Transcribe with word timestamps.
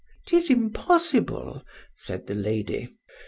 —'Tis 0.25 0.49
impossible, 0.49 1.61
said 1.95 2.25
the 2.25 2.33
lady. 2.33 2.89